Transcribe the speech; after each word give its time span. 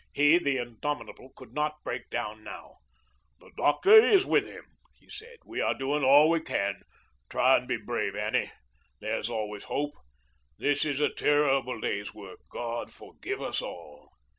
He, 0.13 0.39
the 0.39 0.57
indomitable, 0.57 1.31
could 1.35 1.53
not 1.53 1.83
break 1.83 2.09
down 2.09 2.43
now. 2.43 2.77
"The 3.39 3.51
doctor 3.55 3.93
is 4.03 4.25
with 4.25 4.47
him," 4.47 4.63
he 4.97 5.07
said; 5.11 5.37
"we 5.45 5.61
are 5.61 5.75
doing 5.75 6.03
all 6.03 6.27
we 6.27 6.39
can. 6.39 6.81
Try 7.29 7.57
and 7.57 7.67
be 7.67 7.77
brave, 7.77 8.15
Annie. 8.15 8.49
There 8.99 9.19
is 9.19 9.29
always 9.29 9.65
hope. 9.65 9.93
This 10.57 10.85
is 10.85 11.01
a 11.01 11.13
terrible 11.13 11.79
day's 11.79 12.15
work. 12.15 12.39
God 12.49 12.91
forgive 12.91 13.43
us 13.43 13.61
all." 13.61 14.09